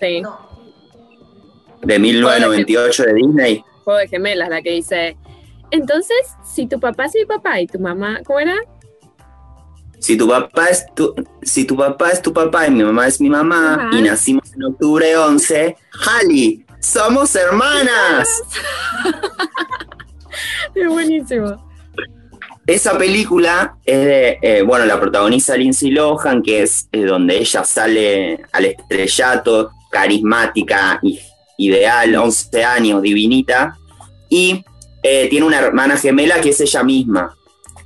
[0.00, 0.20] Sí.
[0.20, 0.38] No.
[1.82, 3.64] de 1998 de Disney?
[3.84, 5.16] Juego de gemelas, la que dice.
[5.70, 8.56] Entonces, si tu papá es mi papá y tu mamá, ¿cómo era?
[9.98, 13.20] Si tu papá es tu, si tu papá es tu papá y mi mamá es
[13.20, 13.98] mi mamá Ajá.
[13.98, 18.28] y nacimos en octubre 11, Hali, somos hermanas.
[20.74, 21.69] Es buenísimo.
[22.70, 27.64] Esa película es de, eh, bueno, la protagoniza Lindsay Lohan, que es eh, donde ella
[27.64, 31.00] sale al estrellato, carismática,
[31.58, 33.76] ideal, 11 años, divinita,
[34.28, 34.64] y
[35.02, 37.34] eh, tiene una hermana gemela que es ella misma.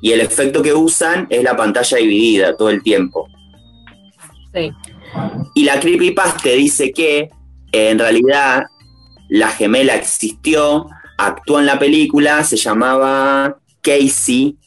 [0.03, 3.27] Y el efecto que usan es la pantalla dividida todo el tiempo.
[4.53, 4.71] Sí.
[5.55, 7.31] Y la creepypasta dice que
[7.73, 8.65] en realidad
[9.31, 14.59] la gemela existió, actuó en la película, se llamaba Casey,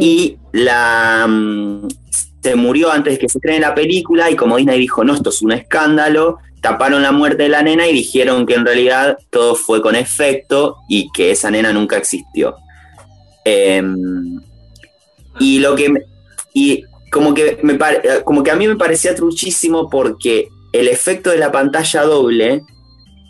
[0.00, 1.88] y la mm,
[2.42, 5.30] se murió antes de que se estrene la película y como Disney dijo, no, esto
[5.30, 9.54] es un escándalo, taparon la muerte de la nena y dijeron que en realidad todo
[9.54, 12.56] fue con efecto y que esa nena nunca existió.
[13.44, 14.40] Em,
[15.38, 15.92] y lo que
[16.54, 17.78] y como que me
[18.24, 22.62] como que a mí me parecía truchísimo porque el efecto de la pantalla doble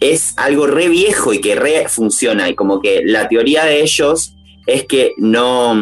[0.00, 4.34] es algo re viejo y que re funciona y como que la teoría de ellos
[4.66, 5.74] es que no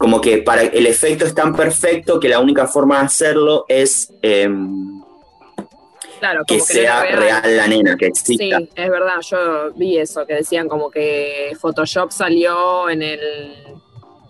[0.00, 4.10] como que para el efecto es tan perfecto que la única forma de hacerlo es
[4.22, 5.02] em,
[6.18, 7.56] claro, que como que no sea real.
[7.58, 8.60] la nena, que Sí, exista.
[8.82, 13.20] es verdad, yo vi eso, que decían como que Photoshop salió en el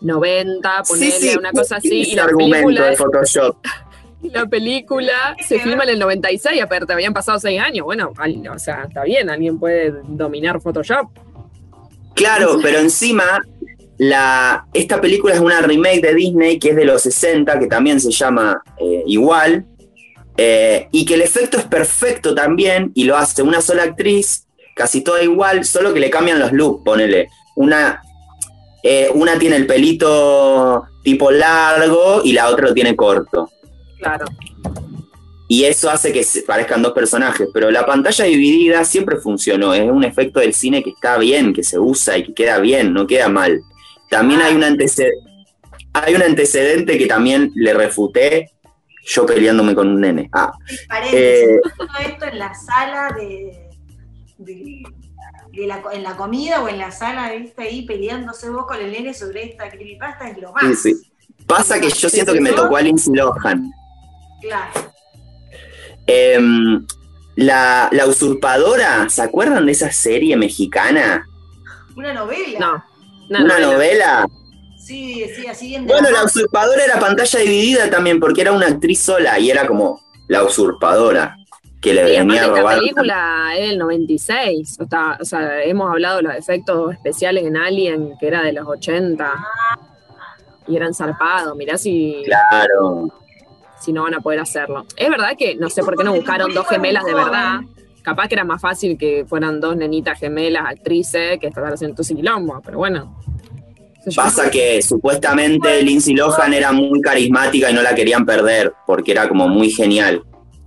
[0.00, 3.56] 90, ponerle una cosa así, y la argumento película, de Photoshop.
[4.22, 7.84] la película se filma en el 96 y aparte habían pasado 6 años.
[7.84, 8.12] Bueno,
[8.52, 11.08] o sea, está bien, alguien puede dominar Photoshop.
[12.16, 13.40] Claro, pero encima
[14.00, 18.00] la, esta película es una remake de Disney que es de los 60, que también
[18.00, 19.66] se llama eh, igual,
[20.38, 25.02] eh, y que el efecto es perfecto también, y lo hace una sola actriz, casi
[25.02, 27.28] toda igual, solo que le cambian los looks, ponele.
[27.56, 28.00] Una,
[28.82, 33.50] eh, una tiene el pelito tipo largo y la otra lo tiene corto.
[33.98, 34.24] Claro,
[35.46, 39.90] Y eso hace que se parezcan dos personajes, pero la pantalla dividida siempre funcionó, es
[39.90, 43.06] un efecto del cine que está bien, que se usa y que queda bien, no
[43.06, 43.60] queda mal.
[44.10, 45.30] También hay un antecedente,
[45.94, 48.50] hay un antecedente que también le refuté,
[49.06, 50.28] yo peleándome con un nene.
[50.32, 50.52] Ah,
[51.12, 51.58] Eh.
[51.78, 53.68] todo esto en la sala de,
[54.38, 54.82] de-
[55.52, 58.92] de la, en la comida o en la sala, viste, ahí peleándose vos con el
[58.92, 60.62] nene sobre esta creepypasta es lo más.
[60.80, 61.12] sí, sí.
[61.46, 63.70] Pasa que yo siento que me tocó a Lindsay Lohan.
[64.40, 64.92] Claro.
[66.06, 66.86] Em,
[67.36, 71.24] la, la usurpadora, ¿se acuerdan de esa serie mexicana?
[71.96, 72.58] Una novela.
[72.58, 72.84] no.
[73.30, 74.26] Una no, novela.
[74.76, 78.66] Sí, sí, así bien de Bueno, la usurpadora era pantalla dividida también, porque era una
[78.66, 81.36] actriz sola y era como la usurpadora
[81.80, 82.64] que le Sí, venía a robar.
[82.74, 87.44] esta película es del 96, o, está- o sea, hemos hablado de los efectos especiales
[87.44, 89.32] en Alien, que era de los 80,
[90.66, 93.08] y eran zarpados, mirá si, Claro.
[93.80, 94.84] si no van a poder hacerlo.
[94.96, 97.60] Es verdad que no sé por qué no buscaron dos gemelas de verdad,
[98.02, 102.02] capaz que era más fácil que fueran dos nenitas gemelas, actrices, que estar haciendo tu
[102.02, 103.16] quilombo, pero bueno.
[104.16, 109.28] Pasa que supuestamente Lindsay Lohan era muy carismática y no la querían perder, porque era
[109.28, 110.24] como muy genial.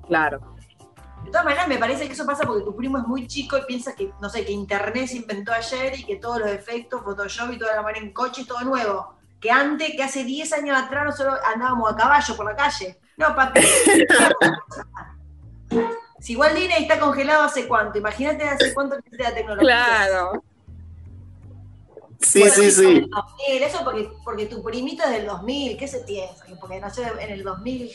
[0.07, 0.39] Claro,
[1.23, 3.61] De todas maneras, me parece que eso pasa porque tu primo es muy chico y
[3.65, 7.53] piensa que, no sé, que Internet se inventó ayer y que todos los efectos, Photoshop
[7.53, 9.15] y toda la manera en coche es todo nuevo.
[9.39, 12.99] Que antes, que hace 10 años atrás, nosotros andábamos a caballo por la calle.
[13.17, 13.61] No, papi.
[16.23, 19.67] si igual Disney está congelado hace cuánto, imagínate hace cuánto que existe la tecnología.
[19.67, 20.43] claro.
[22.21, 22.81] Sí, Bueno, sí, sí.
[22.85, 26.45] del 2000, eso porque, porque tu primito es del 2000, ¿qué se piensa?
[26.45, 27.91] Que Porque nació en el 2000.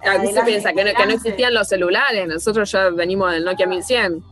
[0.00, 0.72] Claro, ¿qué se piensa?
[0.72, 1.14] Que no, que no adelante.
[1.14, 4.22] existían los celulares, nosotros ya venimos del Nokia 1100.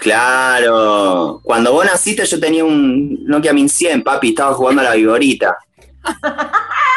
[0.00, 1.40] Claro.
[1.44, 5.56] Cuando vos naciste yo tenía un Nokia 1100, papi, estaba jugando a la viborita.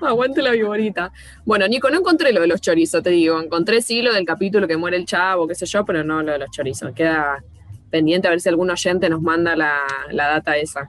[0.00, 1.12] Aguante la viborita.
[1.44, 3.40] Bueno, Nico, no encontré lo de los chorizos, te digo.
[3.40, 6.32] Encontré sí lo del capítulo que muere el chavo, qué sé yo, pero no lo
[6.32, 6.92] de los chorizos.
[6.92, 7.42] Queda
[7.90, 9.78] pendiente a ver si algún oyente nos manda la,
[10.10, 10.88] la data esa.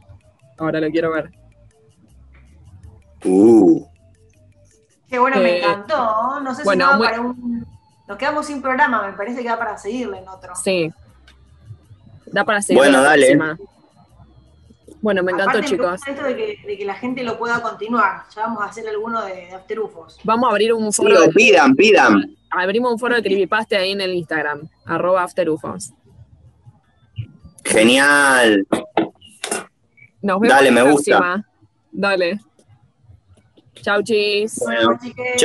[0.58, 1.32] Ahora lo quiero ver.
[3.26, 3.86] Uh.
[5.10, 6.40] Qué bueno, me Eh, encantó.
[6.42, 7.66] No sé bueno, si no va muy- para un.
[8.08, 10.56] Nos quedamos sin programa, me parece que va para seguirle en otro.
[10.56, 10.92] Sí.
[12.28, 12.78] Da para seguir.
[12.82, 13.36] Bueno, la dale.
[13.36, 13.58] próxima.
[15.02, 15.92] Bueno, me encantó, Aparte, chicos.
[15.92, 18.24] gusta esto de que, de que la gente lo pueda continuar.
[18.36, 20.20] Ya vamos a hacer alguno de, de After UFOs.
[20.24, 21.22] Vamos a abrir un Sí, foro.
[21.22, 22.36] de- pidan, pidan.
[22.50, 25.94] abrimos un foro de creepypasta ahí en el Instagram, arroba afterufos.
[27.64, 28.66] Genial.
[30.22, 31.18] Nos vemos Dale, la me gusta.
[31.18, 31.48] próxima.
[31.92, 32.40] Dale.
[33.76, 34.60] Chau, chis.
[34.66, 35.40] Bueno, chiques.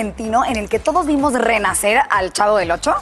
[0.00, 2.94] Argentino en el que todos vimos renacer al Chavo del Ocho?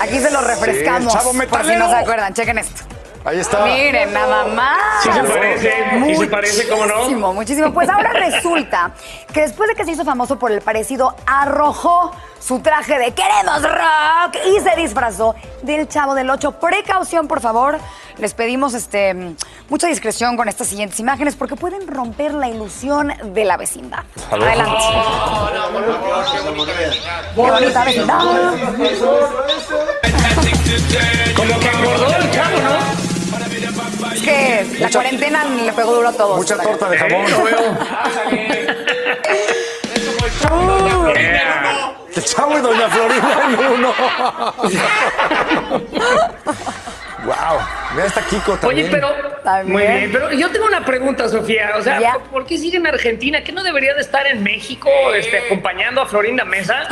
[0.00, 1.12] Aquí se lo refrescamos.
[1.12, 2.91] Sí, el Chavo por si no se acuerdan, chequen esto.
[3.24, 3.64] Ahí está.
[3.64, 5.02] Miren, nada más.
[5.02, 5.74] Sí se parece,
[6.06, 6.96] sí se parece, ¿cómo no?
[6.96, 7.72] Muchísimo, muchísimo.
[7.72, 8.92] Pues ahora resulta
[9.32, 13.62] que después de que se hizo famoso por el parecido, arrojó su traje de queremos
[13.62, 16.52] rock y se disfrazó del Chavo del Ocho.
[16.52, 17.78] Precaución, por favor.
[18.18, 19.34] Les pedimos este,
[19.68, 24.04] mucha discreción con estas siguientes imágenes porque pueden romper la ilusión de la vecindad.
[24.30, 24.84] Adelante.
[27.34, 28.18] Qué bonita vecindad.
[31.36, 33.11] Como que engordó el chavo, ¿no?
[34.22, 36.36] Que la cuarentena le pegó duro a todos.
[36.36, 37.24] Mucha torta de jamón.
[42.14, 43.94] El chavo y doña Florinda en uno.
[47.24, 47.58] wow.
[47.94, 48.86] Mira, está Kiko también.
[48.86, 49.08] Oye, pero.
[49.42, 49.72] También.
[49.72, 51.72] Muy bien, pero yo tengo una pregunta, Sofía.
[51.76, 51.98] O sea.
[52.14, 53.42] ¿por- ¿por qué sigue en Argentina?
[53.42, 56.82] ¿Qué no debería de estar en México este, acompañando a Florinda Mesa?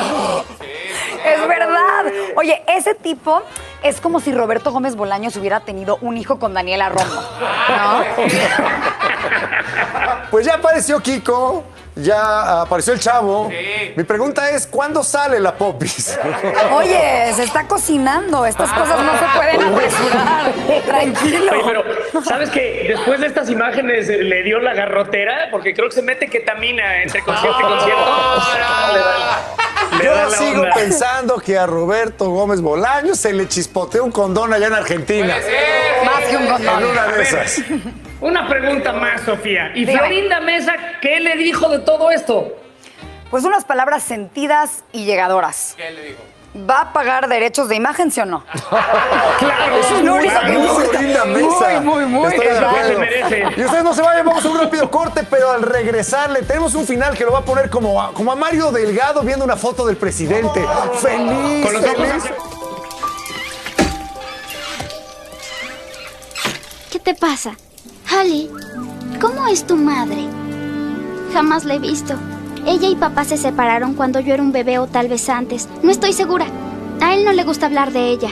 [1.25, 2.05] Es verdad.
[2.37, 3.43] Oye, ese tipo
[3.83, 7.23] es como si Roberto Gómez Bolaños hubiera tenido un hijo con Daniela Romo.
[7.69, 8.05] ¿no?
[10.31, 11.65] Pues ya apareció Kiko,
[11.97, 13.51] ya apareció el chavo.
[13.97, 16.19] Mi pregunta es, ¿cuándo sale la popis?
[16.73, 18.47] Oye, se está cocinando.
[18.47, 20.53] Estas cosas no se pueden apresurar.
[20.87, 21.53] Tranquilo.
[21.53, 21.63] Oye,
[22.13, 25.49] pero ¿sabes que después de estas imágenes eh, le dio la garrotera?
[25.51, 28.05] Porque creo que se mete ketamina entre concierto y concierto.
[28.05, 28.99] Da- le
[30.03, 30.75] Yo sigo onda.
[30.75, 35.37] pensando que a Roberto Gómez Bolaños se le chispoteó un condón allá en Argentina.
[36.05, 36.85] Más que un En condón.
[36.85, 37.63] una de esas.
[38.21, 39.71] Una pregunta más, Sofía.
[39.75, 39.99] ¿Y Dígame.
[40.09, 42.49] Florinda Mesa qué le dijo de todo esto?
[43.31, 45.75] Pues unas palabras sentidas y llegadoras.
[45.77, 46.19] ¿Qué le dijo?
[46.57, 48.45] ¿Va a pagar derechos de imagen, sí o no?
[49.39, 51.01] Claro, Eso es Muy importa.
[51.01, 51.81] linda mesa.
[51.81, 52.35] Muy, muy, muy.
[52.35, 53.45] Estoy de merece.
[53.57, 56.87] Y ustedes no se vayan, vamos a un rápido corte, pero al regresarle tenemos un
[56.87, 59.87] final que lo va a poner como a, como a Mario Delgado viendo una foto
[59.87, 60.65] del presidente.
[61.01, 62.25] Feliz, Con los ojos feliz.
[66.91, 67.53] ¿Qué te pasa?
[68.13, 68.51] Holly,
[69.21, 70.27] ¿cómo es tu madre?
[71.33, 72.15] Jamás la he visto.
[72.67, 75.69] Ella y papá se separaron cuando yo era un bebé o tal vez antes.
[75.83, 76.47] No estoy segura.
[77.01, 78.29] A él no le gusta hablar de ella,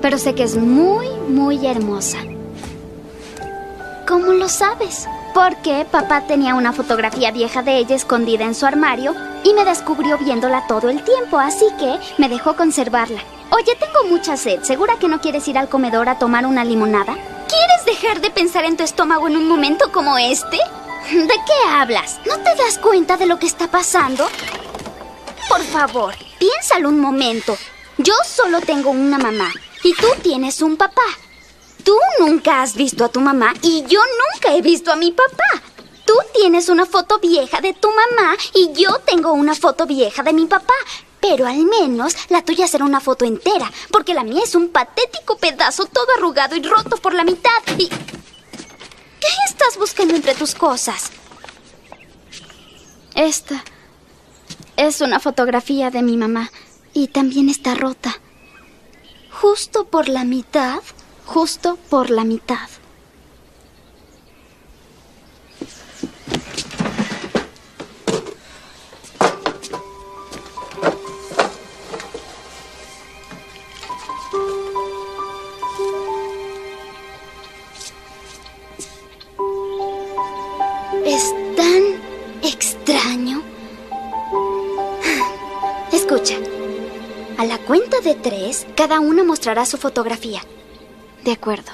[0.00, 2.18] pero sé que es muy, muy hermosa.
[4.08, 5.06] ¿Cómo lo sabes?
[5.34, 9.14] Porque papá tenía una fotografía vieja de ella escondida en su armario
[9.44, 13.20] y me descubrió viéndola todo el tiempo, así que me dejó conservarla.
[13.50, 14.62] Oye, tengo mucha sed.
[14.62, 17.14] ¿Segura que no quieres ir al comedor a tomar una limonada?
[17.48, 20.58] ¿Quieres dejar de pensar en tu estómago en un momento como este?
[21.10, 22.18] ¿De qué hablas?
[22.26, 24.28] ¿No te das cuenta de lo que está pasando?
[25.48, 27.56] Por favor, piénsalo un momento.
[27.96, 29.52] Yo solo tengo una mamá
[29.84, 31.06] y tú tienes un papá.
[31.84, 35.62] Tú nunca has visto a tu mamá y yo nunca he visto a mi papá.
[36.04, 40.32] Tú tienes una foto vieja de tu mamá y yo tengo una foto vieja de
[40.32, 40.74] mi papá.
[41.20, 45.36] Pero al menos la tuya será una foto entera, porque la mía es un patético
[45.38, 47.50] pedazo todo arrugado y roto por la mitad.
[47.78, 47.88] Y...
[49.20, 51.10] ¿Qué estás buscando entre tus cosas?
[53.14, 53.64] Esta
[54.76, 56.50] es una fotografía de mi mamá
[56.92, 58.14] y también está rota.
[59.30, 60.80] Justo por la mitad,
[61.24, 62.68] justo por la mitad.
[87.66, 90.40] Cuenta de tres, cada uno mostrará su fotografía.
[91.24, 91.72] De acuerdo.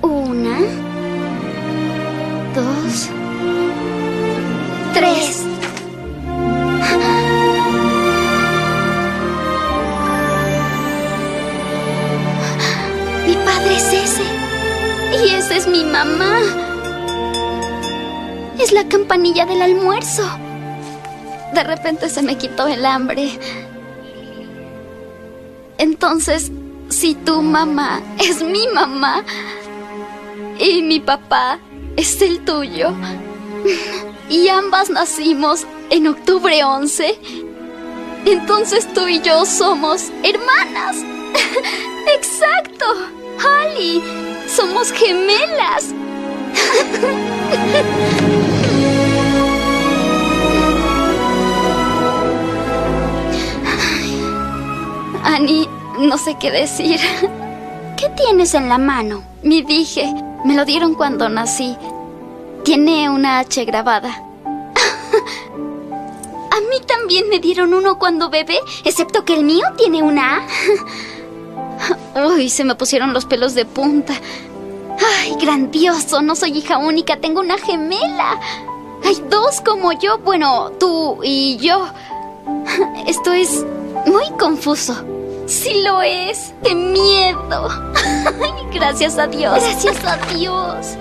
[0.00, 0.58] Una.
[2.54, 3.10] Dos.
[4.94, 5.42] Tres.
[13.26, 14.22] Mi padre es ese.
[15.22, 16.40] Y esa es mi mamá.
[18.58, 20.24] Es la campanilla del almuerzo.
[21.52, 23.38] De repente se me quitó el hambre.
[25.82, 26.52] Entonces,
[26.90, 29.24] si tu mamá es mi mamá
[30.56, 31.58] y mi papá
[31.96, 32.92] es el tuyo,
[34.30, 37.18] y ambas nacimos en octubre 11,
[38.26, 40.98] entonces tú y yo somos hermanas.
[42.16, 42.86] Exacto,
[43.44, 44.00] Ali,
[44.46, 45.92] somos gemelas.
[55.24, 55.68] Annie,
[56.02, 57.00] no sé qué decir.
[57.96, 59.22] ¿Qué tienes en la mano?
[59.42, 60.12] Mi dije.
[60.44, 61.76] Me lo dieron cuando nací.
[62.64, 64.22] Tiene una H grabada.
[66.50, 72.26] A mí también me dieron uno cuando bebé, excepto que el mío tiene una A.
[72.26, 74.14] Uy, se me pusieron los pelos de punta.
[75.18, 78.38] Ay, grandioso, no soy hija única, tengo una gemela.
[79.04, 81.86] Hay dos como yo, bueno, tú y yo.
[83.06, 83.64] Esto es
[84.06, 85.04] muy confuso.
[85.52, 86.54] Sí lo es.
[86.64, 87.68] ¡Qué miedo!
[88.72, 89.62] Gracias a Dios.
[89.62, 90.96] Gracias a Dios.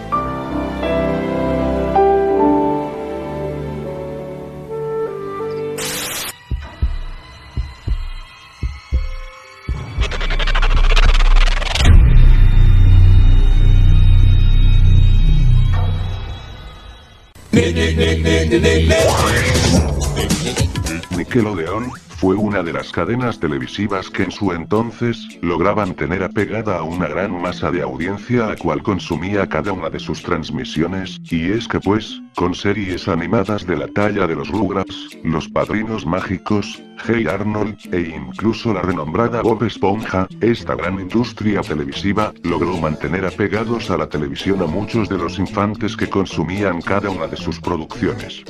[21.22, 26.82] Nickelodeon fue una de las cadenas televisivas que en su entonces lograban tener apegada a
[26.82, 31.68] una gran masa de audiencia a cual consumía cada una de sus transmisiones, y es
[31.68, 37.28] que pues, con series animadas de la talla de los Rugrats, Los Padrinos Mágicos, Hey
[37.28, 43.98] Arnold, e incluso la renombrada Bob Esponja, esta gran industria televisiva logró mantener apegados a
[43.98, 48.44] la televisión a muchos de los infantes que consumían cada una de sus producciones.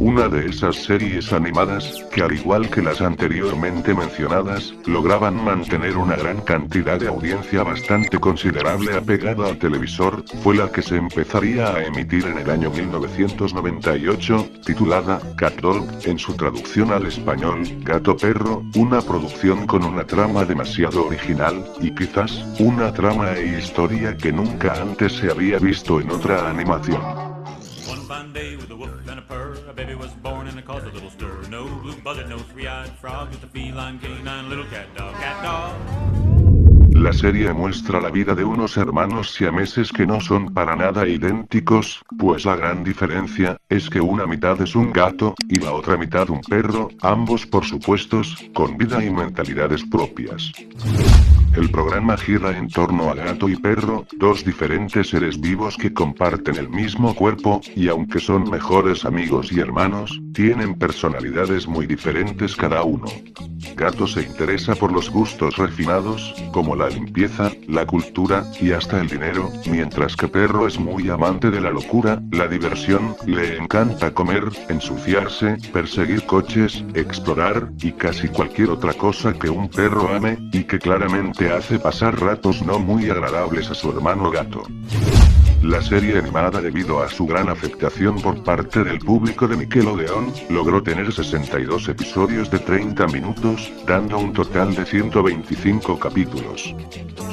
[0.00, 6.14] Una de esas series animadas, que al igual que las anteriormente mencionadas, lograban mantener una
[6.14, 11.82] gran cantidad de audiencia bastante considerable apegada al televisor, fue la que se empezaría a
[11.82, 18.62] emitir en el año 1998, titulada Cat Dog, en su traducción al español, Gato Perro,
[18.76, 24.80] una producción con una trama demasiado original, y quizás, una trama e historia que nunca
[24.80, 27.27] antes se había visto en otra animación.
[36.90, 42.02] La serie muestra la vida de unos hermanos siameses que no son para nada idénticos,
[42.18, 46.30] pues la gran diferencia es que una mitad es un gato y la otra mitad
[46.30, 50.50] un perro, ambos por supuestos, con vida y mentalidades propias.
[51.58, 56.54] El programa gira en torno a gato y perro, dos diferentes seres vivos que comparten
[56.54, 62.84] el mismo cuerpo, y aunque son mejores amigos y hermanos, tienen personalidades muy diferentes cada
[62.84, 63.06] uno.
[63.74, 69.08] Gato se interesa por los gustos refinados, como la limpieza, la cultura, y hasta el
[69.08, 74.44] dinero, mientras que perro es muy amante de la locura, la diversión, le encanta comer,
[74.68, 80.78] ensuciarse, perseguir coches, explorar, y casi cualquier otra cosa que un perro ame, y que
[80.78, 84.62] claramente hace pasar ratos no muy agradables a su hermano gato.
[85.62, 90.80] La serie animada debido a su gran afectación por parte del público de Nickelodeon, logró
[90.84, 96.74] tener 62 episodios de 30 minutos, dando un total de 125 capítulos.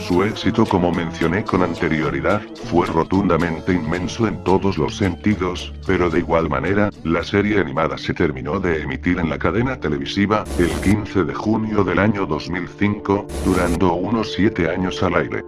[0.07, 6.19] Su éxito como mencioné con anterioridad, fue rotundamente inmenso en todos los sentidos, pero de
[6.19, 11.25] igual manera, la serie animada se terminó de emitir en la cadena televisiva, el 15
[11.25, 15.43] de junio del año 2005, durando unos 7 años al aire.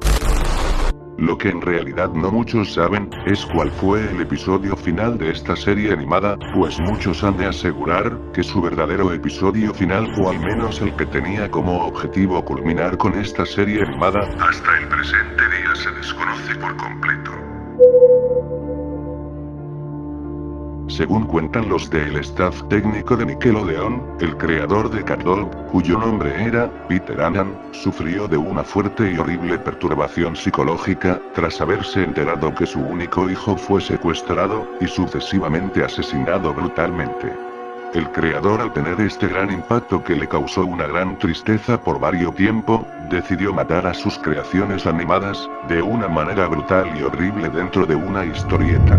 [1.18, 5.56] Lo que en realidad no muchos saben, es cuál fue el episodio final de esta
[5.56, 10.80] serie animada, pues muchos han de asegurar, que su verdadero episodio final o al menos
[10.80, 15.92] el que tenía como objetivo culminar con esta serie animada, hasta el presente día se
[15.92, 17.32] desconoce por completo.
[20.88, 26.32] Según cuentan los del staff técnico de Nickelodeon, el creador de Cat Dog, cuyo nombre
[26.42, 32.66] era Peter Annan, sufrió de una fuerte y horrible perturbación psicológica, tras haberse enterado que
[32.66, 37.34] su único hijo fue secuestrado, y sucesivamente asesinado brutalmente.
[37.94, 42.34] El creador al tener este gran impacto que le causó una gran tristeza por varios
[42.36, 47.96] tiempo, decidió matar a sus creaciones animadas, de una manera brutal y horrible dentro de
[47.96, 48.98] una historieta.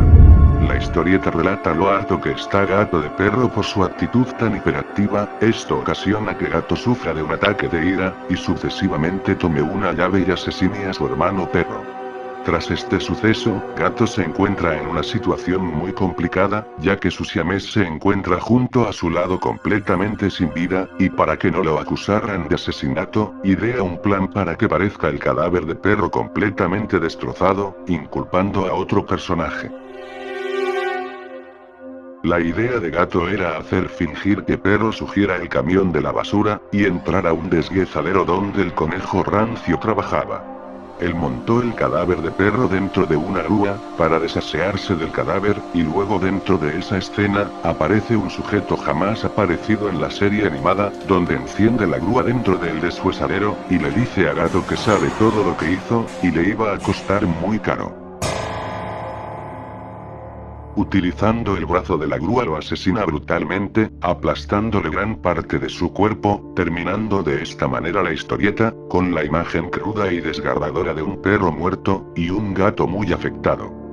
[0.67, 5.29] La historieta relata lo harto que está Gato de Perro por su actitud tan hiperactiva,
[5.41, 10.25] esto ocasiona que Gato sufra de un ataque de ira, y sucesivamente tome una llave
[10.27, 11.83] y asesine a su hermano Perro.
[12.45, 17.71] Tras este suceso, Gato se encuentra en una situación muy complicada, ya que su siamés
[17.73, 22.49] se encuentra junto a su lado completamente sin vida, y para que no lo acusaran
[22.49, 28.67] de asesinato, idea un plan para que parezca el cadáver de perro completamente destrozado, inculpando
[28.67, 29.71] a otro personaje.
[32.29, 36.61] La idea de gato era hacer fingir que perro sugiera el camión de la basura,
[36.71, 40.45] y entrar a un desguazadero donde el conejo rancio trabajaba.
[41.01, 45.81] Él montó el cadáver de perro dentro de una grúa, para desasearse del cadáver, y
[45.81, 51.35] luego dentro de esa escena, aparece un sujeto jamás aparecido en la serie animada, donde
[51.35, 55.57] enciende la grúa dentro del deshuesadero, y le dice a Gato que sabe todo lo
[55.57, 58.08] que hizo, y le iba a costar muy caro.
[60.79, 66.53] Utilizando el brazo de la grúa lo asesina brutalmente, aplastándole gran parte de su cuerpo,
[66.55, 71.51] terminando de esta manera la historieta, con la imagen cruda y desgarradora de un perro
[71.51, 73.88] muerto, y un gato muy afectado.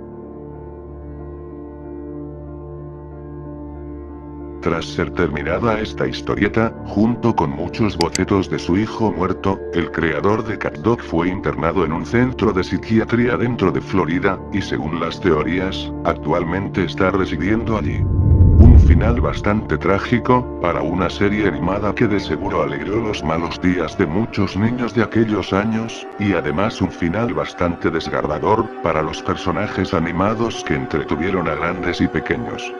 [4.66, 10.44] Tras ser terminada esta historieta, junto con muchos bocetos de su hijo muerto, el creador
[10.44, 15.22] de CatDog fue internado en un centro de psiquiatría dentro de Florida, y según las
[15.22, 18.00] teorías, actualmente está residiendo allí.
[18.00, 23.96] Un final bastante trágico, para una serie animada que de seguro alegró los malos días
[24.00, 29.94] de muchos niños de aquellos años, y además un final bastante desgarrador, para los personajes
[29.94, 32.74] animados que entretuvieron a grandes y pequeños.